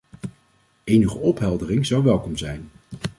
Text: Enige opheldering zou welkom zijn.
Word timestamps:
Enige 0.83 1.17
opheldering 1.17 1.85
zou 1.85 2.03
welkom 2.03 2.37
zijn. 2.37 2.69